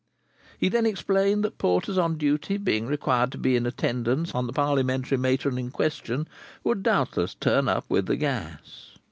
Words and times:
He 0.57 0.67
then 0.67 0.87
explained 0.87 1.43
that 1.43 1.59
porters 1.59 1.95
on 1.95 2.17
duty 2.17 2.57
being 2.57 2.87
required 2.87 3.31
to 3.33 3.37
be 3.37 3.55
in 3.55 3.67
attendance 3.67 4.33
on 4.33 4.47
the 4.47 4.51
Parliamentary 4.51 5.19
matron 5.19 5.59
in 5.59 5.69
question, 5.69 6.27
would 6.63 6.81
doubtless 6.81 7.35
turn 7.35 7.69
up 7.69 7.85
with 7.87 8.07
the 8.07 8.15
gas. 8.15 8.93